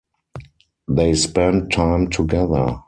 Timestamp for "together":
2.09-2.79